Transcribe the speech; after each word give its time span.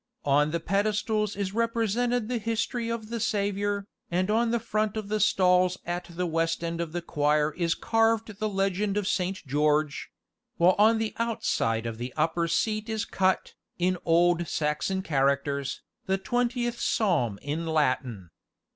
On 0.25 0.49
the 0.49 0.59
pedestals 0.59 1.35
is 1.35 1.53
represented 1.53 2.27
the 2.27 2.39
history 2.39 2.89
of 2.89 3.09
the 3.09 3.19
Saviour, 3.19 3.85
and 4.09 4.31
on 4.31 4.49
the 4.49 4.59
front 4.59 4.97
of 4.97 5.09
the 5.09 5.19
stalls 5.19 5.77
at 5.85 6.05
the 6.05 6.25
west 6.25 6.63
end 6.63 6.81
of 6.81 6.91
the 6.91 7.03
choir 7.03 7.53
is 7.53 7.75
carved 7.75 8.39
the 8.39 8.49
legend 8.49 8.97
of 8.97 9.05
Saint 9.07 9.45
George; 9.45 10.09
while 10.57 10.73
on 10.79 10.97
the 10.97 11.13
outside 11.19 11.85
of 11.85 11.99
the 11.99 12.11
upper 12.17 12.47
seat 12.47 12.89
is 12.89 13.05
cut, 13.05 13.53
in 13.77 13.95
old 14.03 14.47
Saxon 14.47 15.03
characters, 15.03 15.83
the 16.07 16.17
twentieth 16.17 16.79
Psalm 16.79 17.37
in 17.43 17.67
Latin. 17.67 18.31